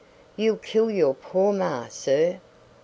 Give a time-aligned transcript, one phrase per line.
[0.35, 2.39] "You'll kill your poor ma, sir."